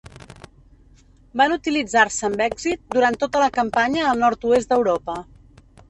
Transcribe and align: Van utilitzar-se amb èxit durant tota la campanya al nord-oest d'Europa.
Van 1.41 1.53
utilitzar-se 1.57 2.27
amb 2.31 2.43
èxit 2.47 2.83
durant 2.99 3.21
tota 3.25 3.45
la 3.47 3.53
campanya 3.61 4.09
al 4.15 4.25
nord-oest 4.27 4.75
d'Europa. 4.75 5.23